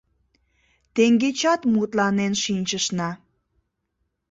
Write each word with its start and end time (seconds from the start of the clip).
Теҥгечат 0.95 1.61
мутланен 1.73 2.33
шинчышна. 2.43 3.09